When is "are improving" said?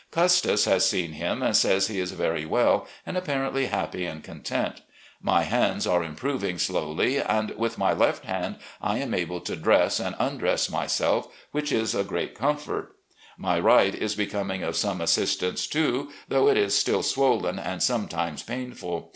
5.85-6.57